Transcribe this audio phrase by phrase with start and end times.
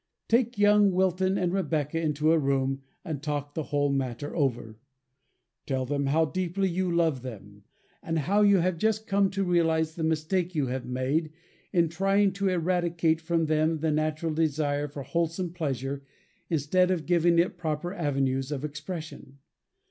[0.27, 4.79] Take young Wilton and Rebecca into a room, and talk the whole matter over.
[5.67, 7.65] Tell them how deeply you love them,
[8.01, 11.31] and how you have just come to realize the mistake you have made
[11.71, 16.01] in trying to eradicate from them the natural desire for wholesome pleasure
[16.49, 19.37] instead of giving it proper avenues of expression.